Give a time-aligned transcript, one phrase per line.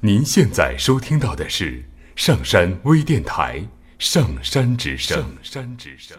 [0.00, 1.82] 您现在收听到的是
[2.14, 3.58] 上山微电台
[3.98, 5.18] 《上山之声》。
[5.20, 6.16] 上山之声。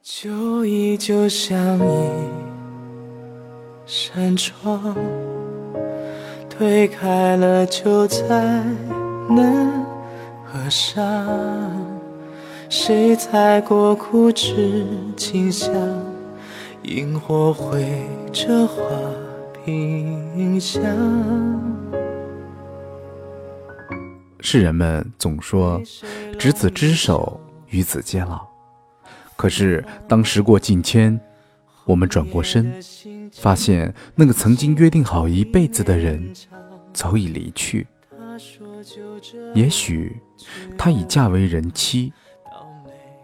[0.00, 2.08] 旧忆就像一
[3.86, 4.96] 扇窗，
[6.48, 8.22] 推开了就再
[9.28, 9.84] 难
[10.44, 11.26] 合上。
[12.70, 15.74] 谁踩过枯枝清香？
[16.84, 18.80] 萤火绘着花
[19.64, 20.80] 屏香。
[24.42, 25.80] 世人们总说
[26.36, 28.44] “执子之手，与子偕老”，
[29.36, 31.18] 可是当时过境迁，
[31.84, 32.74] 我们转过身，
[33.32, 36.32] 发现那个曾经约定好一辈子的人
[36.92, 37.86] 早已离去。
[39.54, 40.20] 也许
[40.76, 42.12] 她已嫁为人妻，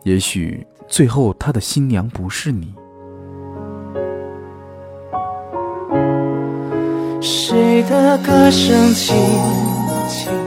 [0.04, 2.72] 也许最后她的新娘不是你。
[7.20, 9.16] 谁的歌声轻
[10.08, 10.37] 轻？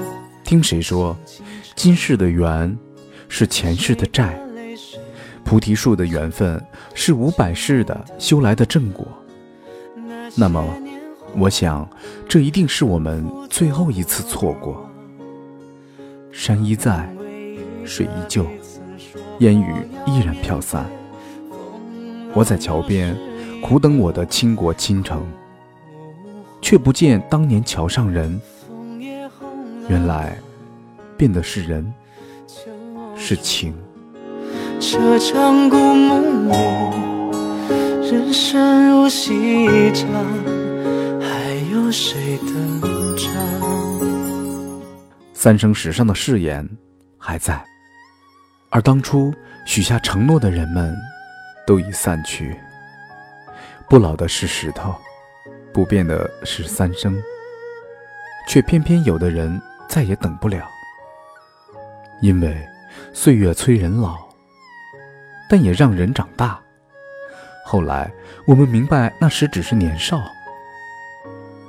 [0.51, 1.15] 听谁说，
[1.77, 2.77] 今世的缘
[3.30, 4.38] 是前世的债，
[5.45, 6.61] 菩提树的缘分
[6.93, 9.08] 是五百世的修来的正果。
[10.35, 10.61] 那么，
[11.38, 11.89] 我想，
[12.27, 14.85] 这一定是我们最后一次错过。
[16.33, 17.09] 山依在，
[17.86, 18.45] 水依旧，
[19.39, 19.73] 烟雨
[20.05, 20.86] 依然飘散。
[22.33, 23.17] 我在桥边
[23.61, 25.25] 苦等我的倾国倾城，
[26.61, 28.38] 却不见当年桥上人。
[29.92, 30.38] 原来，
[31.17, 31.94] 变的是人，
[33.17, 33.75] 是情。
[34.80, 36.53] 这场故梦里，
[38.09, 39.33] 人生如戏
[39.66, 40.09] 一场，
[41.20, 43.36] 还有谁登场？
[45.33, 46.66] 三生石上的誓言
[47.17, 47.61] 还在，
[48.70, 49.33] 而当初
[49.66, 50.95] 许下承诺的人们，
[51.67, 52.55] 都已散去。
[53.89, 54.95] 不老的是石头，
[55.73, 57.22] 不变的是三生，
[58.48, 59.61] 却偏偏有的人。
[59.92, 60.66] 再也等不了，
[62.22, 62.66] 因为
[63.11, 64.20] 岁月催人老，
[65.50, 66.58] 但也让人长大。
[67.65, 68.10] 后来
[68.48, 70.21] 我们明白，那时只是年少，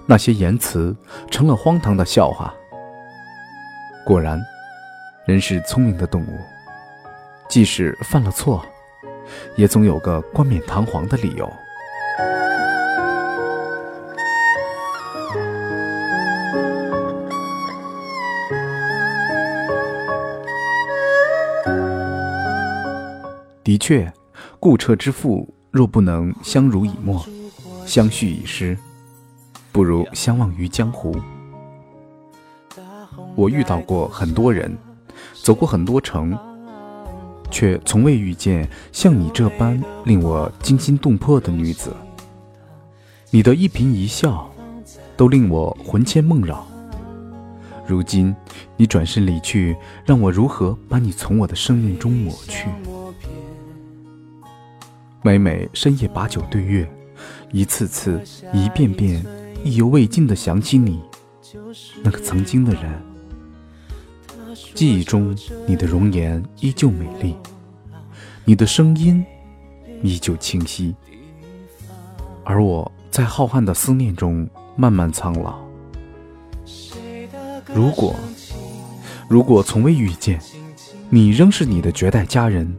[0.06, 0.96] 那些言辞
[1.32, 2.54] 成了荒唐的笑话。
[4.06, 4.40] 果然，
[5.26, 6.38] 人是聪明的动物，
[7.48, 8.64] 即使犯了错，
[9.56, 11.52] 也总有个冠冕堂皇的理由。
[23.72, 24.12] 的确，
[24.60, 27.24] 故彻之父若不能相濡以沫、
[27.86, 28.76] 相续以诗，
[29.72, 31.16] 不如相忘于江湖。
[33.34, 34.76] 我遇到过很多人，
[35.42, 36.38] 走过很多城，
[37.50, 41.96] 却从未遇见像你这般令我惊心动魄的女子。
[43.30, 44.50] 你的一颦一笑，
[45.16, 46.66] 都令我魂牵梦绕。
[47.86, 48.36] 如今
[48.76, 52.68] 你转身离去，让我如何把你从我的生命中抹去？
[55.24, 56.90] 每每深夜把酒对月，
[57.52, 58.20] 一次次、
[58.52, 59.24] 一遍遍、
[59.62, 61.00] 意犹未尽地想起你，
[62.02, 63.00] 那个曾经的人。
[64.74, 65.32] 记忆中，
[65.64, 67.36] 你的容颜依旧美丽，
[68.44, 69.24] 你的声音
[70.02, 70.92] 依旧清晰，
[72.42, 75.56] 而我在浩瀚的思念中慢慢苍老。
[77.72, 78.16] 如果，
[79.28, 80.40] 如果从未遇见，
[81.10, 82.76] 你仍是你的绝代佳人。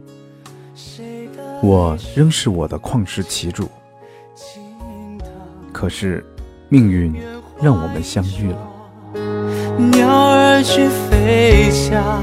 [1.64, 3.66] 我仍是我的旷世奇主，
[5.72, 6.22] 可是
[6.68, 7.14] 命运
[7.58, 9.18] 让我们相遇了。
[9.78, 12.22] 鸟儿去飞翔，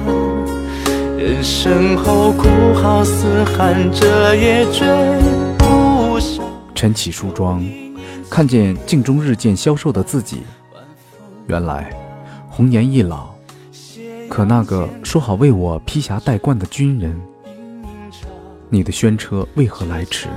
[1.17, 4.87] 人生后哭号嘶喊着也追
[5.57, 6.45] 不上。
[6.75, 7.65] 晨起梳妆，
[8.29, 10.43] 看见镜中日渐消瘦的自己，
[11.47, 11.91] 原来
[12.47, 13.31] 红颜易老。
[14.29, 17.19] 可那个说好为我披霞戴冠的军人。
[18.73, 20.29] 你的宣车为何来迟？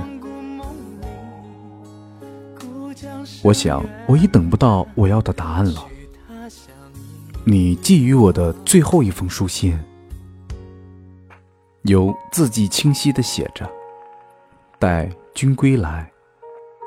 [3.41, 5.87] 我想，我已等不到我要的答案了。
[7.45, 9.79] 你寄予我的最后一封书信，
[11.83, 13.71] 有字迹清晰的写着
[14.77, 16.11] ：“待君归来，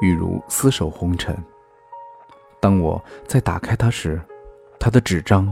[0.02, 1.34] 欲如厮守红尘。”
[2.60, 4.20] 当我再打开它时，
[4.78, 5.50] 它的纸张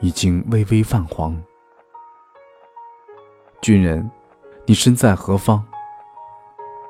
[0.00, 1.34] 已经微微泛黄。
[3.62, 4.06] 军人。
[4.66, 5.64] 你身在何方？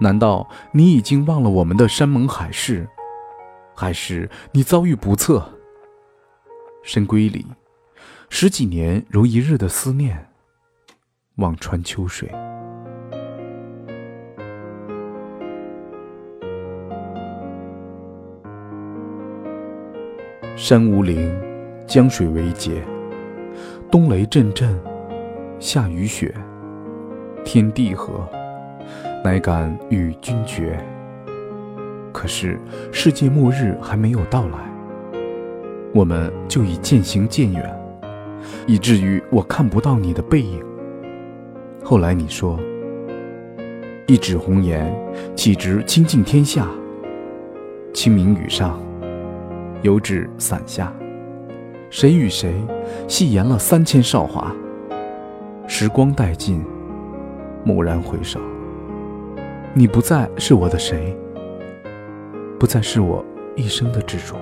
[0.00, 2.88] 难道你已经忘了我们的山盟海誓，
[3.74, 5.46] 还是你遭遇不测？
[6.82, 7.44] 深闺里，
[8.30, 10.30] 十几年如一日的思念，
[11.36, 12.30] 望穿秋水。
[20.56, 21.30] 山无陵，
[21.86, 22.82] 江水为竭，
[23.90, 24.82] 冬雷阵阵，
[25.60, 26.34] 夏雨雪，
[27.46, 28.28] 天地合，
[29.22, 30.76] 乃敢与君绝。
[32.12, 32.58] 可是
[32.90, 34.58] 世界末日还没有到来，
[35.94, 37.72] 我们就已渐行渐远，
[38.66, 40.60] 以至于我看不到你的背影。
[41.84, 42.58] 后来你说，
[44.08, 44.92] 一纸红颜，
[45.36, 46.66] 岂值倾尽天下？
[47.94, 48.76] 清明雨上，
[49.82, 50.92] 油纸伞下，
[51.90, 52.52] 谁与谁
[53.06, 54.52] 戏言了三千韶华？
[55.68, 56.64] 时光殆尽，
[57.66, 58.38] 蓦然回首，
[59.74, 61.12] 你不再是我的谁，
[62.60, 63.24] 不再是我
[63.56, 64.36] 一生的执着。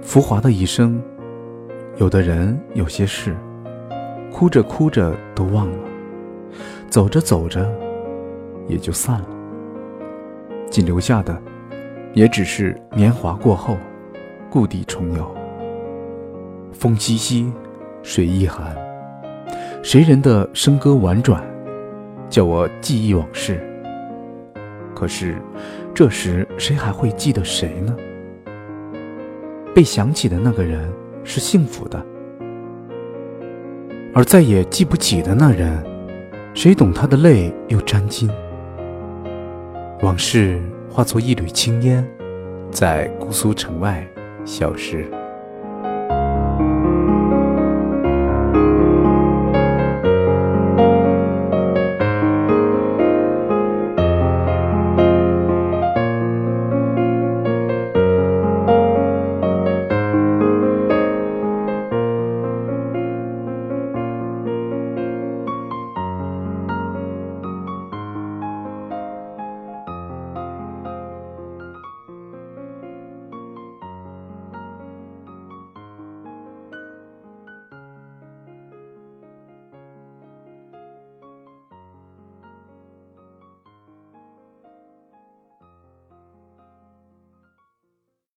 [0.00, 0.98] 浮华的一生，
[1.98, 3.36] 有的人，有些事。
[4.32, 5.78] 哭着哭着都忘了，
[6.88, 7.70] 走着走着
[8.66, 9.28] 也就散了。
[10.70, 11.38] 仅留下的，
[12.14, 13.76] 也只是年华过后，
[14.50, 15.34] 故地重游。
[16.72, 17.50] 风凄凄，
[18.02, 18.76] 水亦寒。
[19.82, 21.42] 谁人的笙歌婉转，
[22.28, 23.60] 叫我记忆往事。
[24.94, 25.36] 可是，
[25.94, 27.96] 这时谁还会记得谁呢？
[29.74, 30.90] 被想起的那个人
[31.22, 32.04] 是幸福的。
[34.14, 35.84] 而再也记不起的那人，
[36.54, 38.30] 谁懂他的泪又沾巾？
[40.00, 40.60] 往事
[40.90, 42.06] 化作一缕青烟，
[42.70, 44.06] 在姑苏城外
[44.46, 45.15] 消失。